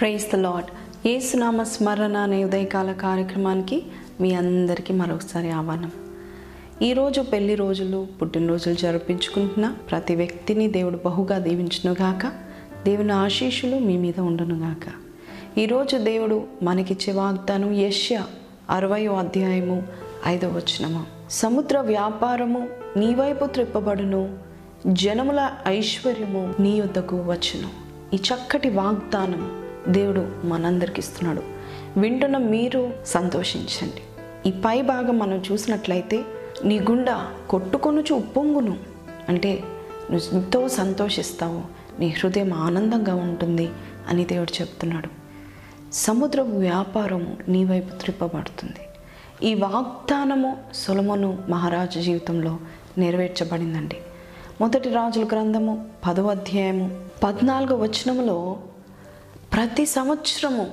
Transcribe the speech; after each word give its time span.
Praise 0.00 0.24
the 0.32 0.36
lord 0.36 0.68
ఏసునామ 1.08 1.62
స్మరణ 1.62 2.16
అనే 2.16 2.44
ఉదయకాల 2.44 2.92
కార్యక్రమానికి 2.92 3.82
మీ 4.20 4.34
అందరికీ 4.34 4.92
మరొకసారి 4.94 5.50
ఆహ్వానం. 5.50 5.90
ఈరోజు 6.82 7.20
పెళ్ళి 7.22 7.54
రోజులు 7.54 8.06
పుట్టినరోజులు 8.22 8.74
జరిపించుకుంటున్న 8.74 9.74
ప్రతి 9.90 10.14
వ్యక్తిని 10.14 10.68
దేవుడు 10.68 11.00
బహుగా 11.04 11.38
దీవించునుగాక 11.38 12.32
దేవుని 12.84 13.12
ఆశీస్సులు 13.12 13.76
మీ 13.76 13.96
మీద 13.96 14.20
ఉండునుగాక 14.20 14.86
ఈరోజు 15.58 15.96
దేవుడు 15.96 16.42
మనకిచ్చే 16.62 17.12
వాగ్దానం 17.12 17.72
యష్య 17.72 18.22
అరవయో 18.70 19.14
అధ్యాయము 19.14 19.82
ఐదో 20.26 20.48
వచనము. 20.48 21.06
సముద్ర 21.30 21.78
వ్యాపారము 21.78 22.68
నీ 22.96 23.14
వైపు 23.14 23.44
త్రిప్పబడును 23.44 24.38
జనముల 24.86 25.50
ఐశ్వర్యము 25.66 26.54
నీ 26.60 26.78
యొద్దకు 26.78 27.16
వచ్చును. 27.16 27.70
ఈ 28.16 28.20
చక్కటి 28.28 28.70
వాగ్దానం 28.70 29.42
దేవుడు 29.90 30.46
మనందరికి 30.46 31.00
ఇస్తున్నాడు. 31.00 31.42
వింటున్న 32.00 32.36
మీరు 32.36 32.92
సంతోషించండి. 33.06 34.02
ఈ 34.48 34.52
పై 34.52 34.82
భాగం 34.82 35.18
మనం 35.18 35.42
చూసినట్లయితే 35.52 36.24
నీ 36.64 36.80
గుండా 36.80 37.30
కొట్టుకొనుచు 37.50 38.14
ఉప్పొంగును. 38.14 38.76
అంటే 39.28 39.62
నువ్వు 40.10 40.36
ఎంతో 40.36 40.68
సంతోషిస్తావు. 40.68 41.62
నీ 42.00 42.08
హృదయం 42.08 42.52
ఆనందంగా 42.52 43.14
ఉంటుంది 43.14 43.68
అని 44.08 44.24
దేవుడు 44.24 44.60
చెప్తున్నాడు. 44.60 45.08
సముద్ర 45.92 46.40
వ్యాపారము 46.40 47.36
నీ 47.48 47.64
వైపు 47.64 47.96
త్రిప్పబడుతుంది. 47.96 48.80
ఈ 49.50 49.54
వాగ్దానము 49.54 50.56
సులమను 50.74 51.38
మహారాజు 51.48 52.00
జీవితంలో 52.00 52.58
నెరవేర్చబడిందండి. 52.98 53.96
మొదటి 54.60 54.88
రాజుల 54.88 55.24
గ్రంథము 55.24 55.86
పదవ 56.06 56.30
అధ్యాయము 56.30 57.04
పద్నాలుగు 57.22 57.76
వచనములో 57.76 58.56
ప్రతి 59.52 59.86
సంవత్సరము 59.86 60.70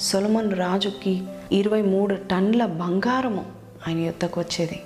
సొలమన్ 0.00 0.54
రాజుకి 0.54 1.22
ఇరవై 1.52 1.82
మూడు 1.82 2.14
టన్నుల 2.14 2.66
బంగారము 2.66 3.46
ఆయన 3.88 3.98
యుద్ధకు 3.98 4.40
వచ్చేది. 4.40 4.80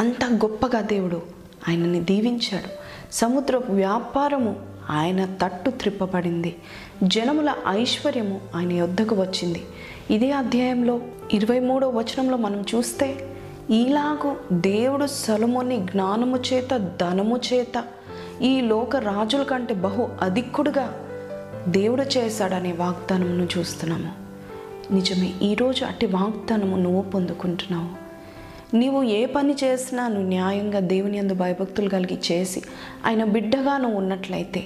అంత 0.00 0.24
గొప్పగా 0.24 0.80
దేవుడు 0.80 1.22
ఆయనని 1.68 2.00
దీవించాడు. 2.00 2.68
సముద్ర 3.12 3.56
వ్యాపారము 3.56 4.56
ఆయన 4.90 5.24
తట్టు 5.24 5.70
త్రిప్పబడింది. 5.70 6.56
జనముల 7.02 7.54
ఐశ్వర్యము 7.68 8.40
ఆయన 8.56 8.72
యొద్దకు 8.72 9.14
వచ్చింది. 9.14 9.62
ఇదే 10.10 10.30
అధ్యాయంలో 10.30 11.00
ఇరవై 11.32 11.60
మూడో 11.60 11.88
వచనంలో 11.88 12.36
మనం 12.36 12.64
చూస్తే 12.74 13.36
ఈలాగు 13.70 14.36
దేవుడు 14.52 15.06
సొలముని 15.06 15.76
జ్ఞానము 15.76 16.36
చేత 16.36 16.76
ధనము 16.76 17.40
చేత 17.52 17.84
ఈ 18.42 18.60
లోక 18.60 18.96
రాజుల 18.96 19.42
కంటే 19.42 19.74
బహు 19.74 20.08
అధిక్కుడుగా 20.22 21.01
దేవుడు 21.68 22.02
చేశాడనే 22.02 22.72
వాగ్దానమును 22.72 23.48
చూస్తున్నాము. 23.58 24.12
నిజమే 24.94 25.32
ఈరోజు 25.42 25.84
అట్టి 25.84 26.06
వాగ్దానము 26.06 26.76
నువ్వు 26.76 27.02
పొందుకుంటున్నావు. 27.02 28.02
నీవు 28.76 29.02
ఏ 29.02 29.26
పని 29.26 29.54
చేసినా 29.64 30.08
నువ్వు 30.08 30.28
న్యాయంగా 30.28 30.80
దేవుని 30.80 31.18
అందు 31.18 31.34
భయభక్తులు 31.34 31.88
కలిగి 31.88 32.18
చేసి 32.32 32.62
ఆయన 33.06 33.24
బిడ్డగా 33.24 33.76
నువ్వు 33.76 33.98
ఉన్నట్లయితే 33.98 34.64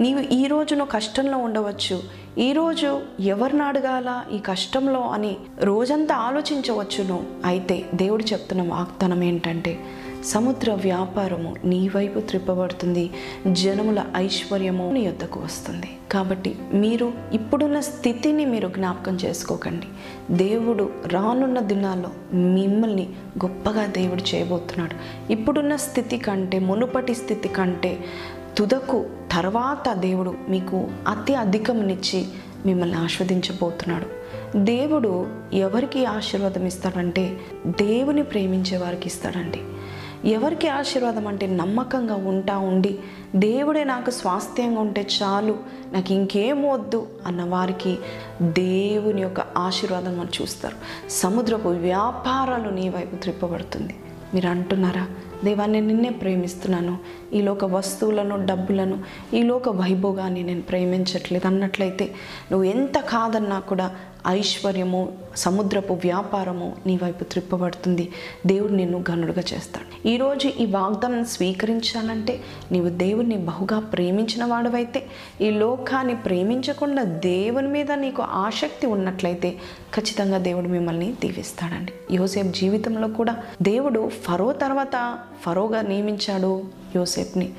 నీవు 0.00 0.20
ఈ 0.20 0.46
రోజు 0.46 0.74
నువ్వు 0.74 0.92
కష్టంలో 0.92 1.38
ఉండవచ్చు. 1.38 2.02
ఈరోజు 2.38 3.00
ఎవరిని 3.20 3.62
అడగాల 3.62 4.24
ఈ 4.32 4.38
కష్టంలో 4.38 5.00
అని 5.00 5.36
రోజంతా 5.60 6.14
ఆలోచించవచ్చును 6.14 7.26
అయితే 7.44 7.84
దేవుడు 7.94 8.22
చెప్తున్న 8.22 8.62
వాగ్దానం 8.62 9.24
ఏంటంటే 9.24 9.80
సముద్ర 10.24 10.72
వ్యాపారము 10.72 11.56
నీ 11.64 11.88
వైపు 11.88 12.20
త్రిప్పబడుతుంది. 12.20 13.10
జనముల 13.52 14.04
ఐశ్వర్యము 14.16 14.90
నీ 14.92 15.00
యొద్దకు 15.00 15.40
వస్తుంది. 15.40 15.90
కాబట్టి 16.12 16.54
మీరు 16.74 17.12
ఇప్పుడున్న 17.32 17.80
స్థితిని 17.80 18.44
మీరు 18.44 18.68
జ్ఞాపకం 18.68 19.16
చేసుకోకండి. 19.16 19.86
దేవుడు 20.36 20.90
రానున్న 21.06 21.60
దినాల్లో 21.60 22.10
మిమ్మల్ని 22.34 23.08
గొప్పగా 23.44 23.86
దేవుడు 23.86 24.34
చేయబోతున్నాడు. 24.34 24.94
ఇప్పుడున్న 25.32 25.76
స్థితి 25.76 26.18
కంటే 26.18 26.58
మునుపటి 26.58 27.14
స్థితి 27.14 27.48
కంటే 27.48 28.04
తుదకు 28.56 29.06
తర్వాత 29.32 29.92
దేవుడు 29.92 30.34
మీకు 30.48 30.88
అతి 31.08 31.34
అధికమునిచ్చి 31.34 32.26
మిమ్మల్ని 32.66 32.96
ఆస్వాదించబోతున్నాడు. 32.96 34.06
దేవుడు 34.56 35.26
ఎవరికి 35.52 36.04
ఆశీర్వాదం 36.06 36.66
ఇస్తాడంటే 36.66 37.36
దేవుని 37.66 38.22
ప్రేమించే 38.22 38.76
వారికి 38.76 39.06
ఇస్తాడండి. 39.06 39.60
ఎవరికి 40.26 40.68
ఆశీర్వాదం 40.68 41.26
అంటే 41.26 41.46
నమ్మకంగా 41.46 42.14
ఉంటా 42.14 42.58
ఉండి 42.58 42.98
దేవుడే 43.36 43.84
నాకు 43.84 44.10
స్వాస్థ్యంగా 44.10 44.80
ఉంటే 44.80 45.06
చాలు 45.22 45.58
నాకు 45.92 46.12
ఇంకేం 46.12 46.70
వద్దు 46.70 47.08
అన్న 47.26 47.44
వారికి 47.44 47.98
దేవుని 48.42 49.22
యొక్క 49.22 49.40
ఆశీర్వాదం 49.40 50.18
మనం 50.18 50.28
చూస్తారు. 50.42 50.76
సముద్రపు 51.10 51.68
వ్యాపారాలు 51.68 52.70
నీ 52.70 52.88
వైపు 52.88 53.16
త్రిప్పబడుతుంది. 53.16 53.96
మీరు 54.34 54.48
అంటున్నారా? 54.48 55.08
దేవా 55.44 55.66
నేను 55.66 55.86
నిన్నే 55.86 56.10
ప్రేమిస్తున్నాను. 56.10 56.98
ఈ 57.32 57.42
లోక 57.42 57.64
వస్తువులను 57.64 58.46
డబ్బులను 58.46 58.98
ఈ 59.34 59.42
లోక 59.42 59.68
వైభోగాన్ని 59.68 60.42
నేను 60.42 60.62
ప్రేమించట్లేదు. 60.62 61.46
అన్నట్లయితే 61.46 62.14
నువ్వు 62.52 62.64
ఎంత 62.64 62.98
కాదన్నా 62.98 63.60
కూడా 63.60 63.90
ఐశ్వర్యము 64.28 65.12
సముద్రపు 65.36 65.92
వ్యాపారము 65.92 66.76
నీ 66.86 66.96
వైపు 66.96 67.24
త్రిప్పబడుతుంది. 67.24 68.12
దేవుడు 68.46 68.72
నిన్ను 68.72 69.04
గనుడుగా 69.10 69.42
చేస్తాడు. 69.54 70.08
ఈరోజు 70.08 70.48
ఈ 70.48 70.66
వాగ్దానం 70.66 71.24
స్వీకరించాలంటే 71.24 72.40
నీవు 72.72 72.88
దేవుణ్ణి 72.88 73.36
బహుగా 73.36 73.78
ప్రేమించిన 73.78 74.44
వాడవైతే 74.44 75.06
ఈ 75.40 75.50
లోకాన్ని 75.50 76.14
ప్రేమించకుండా 76.14 77.02
దేవుని 77.02 77.68
మీద 77.68 77.92
నీకు 77.92 78.22
ఆసక్తి 78.22 78.86
ఉన్నట్లయితే 78.86 79.50
ఖచ్చితంగా 79.94 80.38
దేవుడు 80.38 80.68
మిమ్మల్ని 80.68 81.14
దీవిస్తాడండి. 81.20 81.92
యోసేపు 82.14 82.48
జీవితంలో 82.48 83.08
కూడా 83.08 83.36
దేవుడు 83.62 84.08
ఫరో 84.08 84.52
తర్వాత 84.52 85.18
ఫరోగా 85.42 85.80
నియమించాడు 85.82 86.64
యోసేఫ్ని 86.96 87.52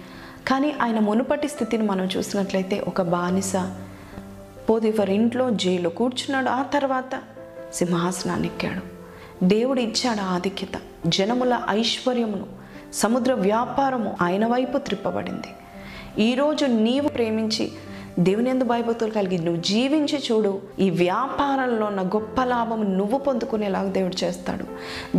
కానీ 0.48 0.76
ఆయన 0.82 1.00
మునుపటి 1.00 1.48
స్థితిని 1.48 1.84
మనం 1.84 2.06
చూసినట్లయితే 2.18 2.84
ఒక 2.88 3.02
బానిస 3.02 3.54
పోతిఫర్ 4.70 5.10
ఇంట్లో 5.10 5.50
జైలు 5.50 5.90
కూర్చున్నాడు. 5.90 6.50
ఆ 6.50 6.64
తర్వాత 6.64 7.22
సింహాసనాన్ని 7.74 8.48
ఎక్కాడు. 8.48 8.96
దేవుడు 9.46 9.80
ఇచ్చాడు 9.80 10.22
ఆధిక్యత 10.22 10.82
జనముల 11.08 11.62
ఐశ్వర్యమును 11.70 12.46
సముద్ర 12.94 13.34
వ్యాపారము 13.34 14.18
ఆయన 14.22 14.46
వైపు 14.46 14.78
త్రిప్పబడింది. 14.78 15.48
ఈరోజు 16.24 16.66
నీవు 16.66 17.08
ప్రేమించి 17.08 17.72
దేవుని 18.20 18.50
ఎందు 18.50 18.64
భయభక్తులు 18.64 19.12
కలిగి 19.12 19.38
నువ్వు 19.38 19.62
జీవించి 19.62 20.24
చూడు. 20.32 20.62
ఈ 20.80 20.90
వ్యాపారంలో 20.90 21.86
ఉన్న 21.86 22.02
గొప్ప 22.02 22.44
లాభం 22.44 22.98
నువ్వు 22.98 23.20
పొందుకునేలాగా 23.20 23.90
దేవుడు 23.90 24.26
చేస్తాడు. 24.26 24.66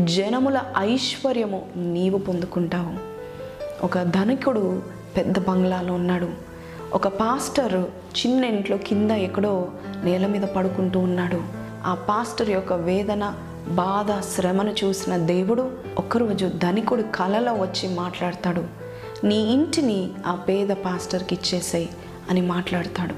జనముల 0.05 0.61
ఐశ్వర్యము 0.79 1.67
నీవు 1.77 2.19
పొందుకుంటావు. 2.19 3.17
ఒక 3.85 4.03
ధనికుడు 4.03 4.83
పెద్ద 5.17 5.39
బంగ్లాలో 5.39 5.95
ఉన్నాడు. 5.95 6.31
ఒక 6.93 7.09
పాస్టర్ 7.09 7.85
చిన్న 8.19 8.45
ఇంట్లో 8.45 8.77
కింద 8.77 9.11
ఎక్కడో 9.11 9.69
నేల 10.05 10.27
మీద 10.27 10.43
పడుకుంటూ 10.43 11.01
ఉన్నాడు. 11.01 11.43
ఆ 11.87 11.95
పాస్టర్ 11.95 12.51
యొక్క 12.51 12.73
వేదన 12.73 13.35
బాధ 13.69 14.21
శ్రమను 14.21 14.75
చూసిన 14.85 15.17
దేవుడు 15.17 15.71
ఒకరోజు 15.99 16.47
ధనికుడు 16.47 17.03
కలలో 17.03 17.53
వచ్చి 17.53 17.95
మాట్లాడతాడు. 17.95 18.65
నీ 19.27 19.37
ఇంటిని 19.53 20.11
ఆ 20.27 20.35
పేద 20.35 20.69
పాస్టర్కి 20.69 21.35
ఇచ్చేసాయి. 21.35 21.89
అని 22.31 22.41
మాట్లాడతాడు. 22.41 23.15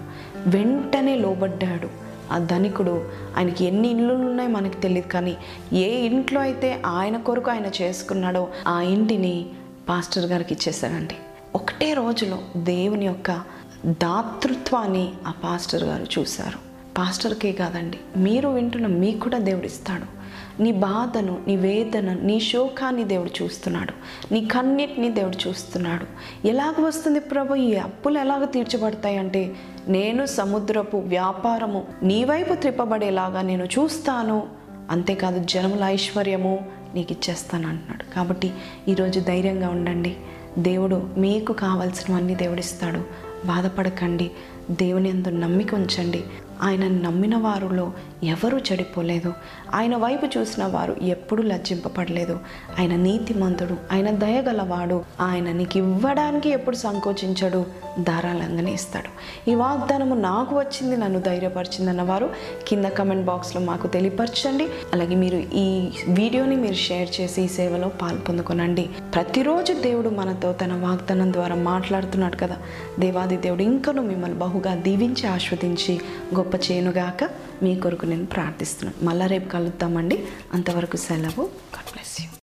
వెంటనే 0.48 1.16
లోబడ్డాడు. 1.16 2.08
ఆ 2.32 2.38
ధనికుడు 2.38 3.04
ఆయనకి 3.36 3.64
ఎన్ని 3.64 3.90
ఇళ్ళు 3.90 4.14
ఉన్నాయో 4.14 4.50
మనకు 4.50 4.80
తెలియదు 4.80 5.08
కానీ 5.08 5.36
ఏ 5.72 6.06
ఇంట్లో 6.06 6.40
అయితే 6.40 6.82
ఆయన 6.86 7.16
కొరకు 7.16 7.50
ఆయన 7.50 7.66
చేసుకున్నాడో 7.66 8.48
ఆ 8.68 8.80
ఇంటిని 8.80 9.46
పాస్టర్ 9.88 10.26
గారికి 10.26 10.54
ఇచ్చేసాడండి 10.54 11.14
ఒకటే 11.54 11.94
రోజులో 11.94 12.38
దేవుని 12.56 13.06
యొక్క 13.06 13.40
దాతృత్వాన్ని 13.86 15.12
ఆ 15.26 15.30
పాస్టర్ 15.30 15.84
గారు 15.84 16.06
చూశారు. 16.18 16.67
పాస్టర్కే 16.98 17.52
కాదండి. 17.52 17.98
మీరు 18.16 18.48
వింటున్న 18.48 18.86
మీకు 18.86 19.18
కూడా 19.18 19.38
దేవుడు 19.38 19.66
ఇస్తాడు 19.66 20.18
నీ 20.62 20.72
బాధను 20.72 21.38
నీ 21.48 21.56
వేదన 21.56 22.18
నీ 22.22 22.40
శోకాన్ని 22.40 23.04
దేవుడు 23.04 23.44
చూస్తున్నాడు. 23.44 23.92
నీ 24.34 24.44
కన్నిటిని 24.46 25.08
దేవుడు 25.08 25.48
చూస్తున్నాడు. 25.48 26.06
ఎలాగ 26.46 26.84
వస్తుంది 26.84 27.20
ప్రభు? 27.20 27.54
ఈ 27.54 27.74
అప్పులు 27.74 28.18
ఎలాగ 28.18 28.44
తీర్చబడతాయంటే 28.44 29.54
నేను 29.88 30.26
సముద్రపు 30.26 30.96
వ్యాపారము 30.96 31.86
నీ 32.02 32.24
వైపు 32.24 32.54
త్రిప్పబడేలాగా 32.54 33.42
నేను 33.42 33.64
చూస్తాను. 33.64 34.46
అంతేకాదు 34.90 35.44
జనముల 35.44 35.84
ఐశ్వర్యము 35.84 36.66
నీకు 36.94 37.12
ఇచ్చేస్తాను 37.12 37.68
అంటున్నాడు 37.68 38.14
కాబట్టి 38.14 38.52
ఈరోజు 38.88 39.20
ధైర్యంగా 39.20 39.68
ఉండండి. 39.68 40.16
దేవుడు 40.58 41.08
మీకు 41.18 41.52
కావాల్సినవన్నీ 41.52 42.34
దేవుడిస్తాడు. 42.34 43.28
బాధపడకండి. 43.46 44.30
దేవుని 44.70 45.08
ఎందు 45.08 45.28
నమ్మిక 45.28 45.74
ఉంచండి. 45.74 46.24
ఆయన 46.62 46.88
నమ్మిన 46.88 47.36
వారిలో 47.36 47.92
ఎవరూ 48.22 48.58
చెడిపోలేదు. 48.58 49.32
ఆయన 49.74 49.96
వైపు 49.96 50.38
చూసిన 50.38 50.64
వారు 50.64 50.96
ఎప్పుడూ 51.02 51.42
లజ్జింపబడలేదు. 51.42 52.38
ఆయన 52.78 52.96
నీతిమంతుడు 52.96 53.76
ఆయన 53.92 54.10
దయగలవాడు 54.10 55.04
ఆయన 55.20 55.52
నీకు 55.52 55.78
ఇవ్వడానికి 55.78 56.50
ఎప్పుడు 56.50 56.76
సంకోచించడు 56.76 57.66
ధారాళంగానే 58.00 58.72
ఇస్తాడు. 58.72 59.08
ఈ 59.50 59.54
వాగ్దానము 59.54 60.14
నాకు 60.14 60.58
వచ్చింది 60.58 60.96
నన్ను 60.96 61.20
ధైర్యపరిచింది 61.20 61.90
అన్నవారు 61.90 62.30
కింద 62.68 62.84
కమెంట్ 62.84 63.26
బాక్స్లో 63.26 63.62
మాకు 63.62 63.86
తెలియపరచండి. 63.86 64.68
అలాగే 64.92 65.14
మీరు 65.14 65.36
ఈ 65.36 65.88
వీడియోని 66.08 66.56
మీరు 66.56 66.74
షేర్ 66.74 67.20
చేసి 67.20 67.42
ఈ 67.42 67.48
సేవలో 67.48 67.88
పాల్పొందుకొనండి. 67.88 68.90
ప్రతిరోజు 69.14 69.72
దేవుడు 69.72 70.08
మనతో 70.08 70.52
తన 70.52 70.72
వాగ్దానం 70.72 71.32
ద్వారా 71.32 71.54
మాట్లాడుతున్నాడు 71.54 72.36
కదా. 72.36 72.56
దేవాది 72.98 73.36
దేవుడు 73.36 73.62
ఇంకను 73.62 74.02
మిమ్మల్ని 74.02 74.38
బహు 74.38 74.57
బహుగా 74.58 74.74
దీవించి 74.80 75.26
ఆస్వాదించి 75.26 76.00
గొప్ప 76.34 76.54
చేనుగాక 76.54 77.30
మీ 77.62 77.76
కొరకు 77.76 78.06
నేను 78.06 78.26
ప్రార్థిస్తున్నాను. 78.26 79.04
మళ్ళా 79.04 79.26
రేపు 79.26 79.48
కలుద్దామండి. 79.48 80.24
అంతవరకు 80.54 80.96
సెలవు. 80.96 81.42
God 81.76 81.90
bless 81.92 82.22
you 82.22 82.28